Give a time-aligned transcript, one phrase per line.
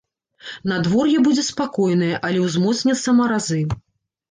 [0.71, 3.63] Надвор'е будзе спакойнае, але ўзмоцняцца маразы.